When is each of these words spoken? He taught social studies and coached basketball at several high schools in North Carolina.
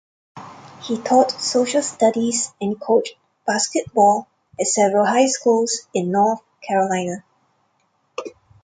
He 0.81 0.97
taught 0.99 1.29
social 1.29 1.83
studies 1.83 2.51
and 2.59 2.81
coached 2.81 3.13
basketball 3.45 4.27
at 4.59 4.65
several 4.65 5.05
high 5.05 5.27
schools 5.27 5.87
in 5.93 6.09
North 6.09 6.41
Carolina. 6.59 7.23